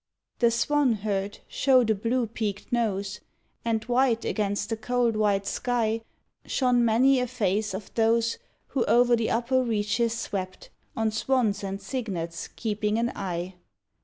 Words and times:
The 0.39 0.49
"Swanherd" 0.49 1.41
showed 1.47 1.91
a 1.91 1.93
blue 1.93 2.25
peaked 2.25 2.71
nose, 2.73 3.19
And 3.63 3.83
white 3.83 4.25
against 4.25 4.69
the 4.69 4.75
cold 4.75 5.15
white 5.15 5.45
sky 5.45 6.01
Shone 6.43 6.83
many 6.83 7.19
a 7.19 7.27
face 7.27 7.75
of 7.75 7.93
those 7.93 8.39
Who 8.69 8.83
o'er 8.87 9.15
the 9.15 9.29
upper 9.29 9.61
reaches 9.61 10.17
swept, 10.17 10.71
On 10.97 11.11
swans 11.11 11.63
and 11.63 11.79
cygnets 11.79 12.47
keeping 12.47 12.97
an 12.97 13.11
eye. 13.15 13.57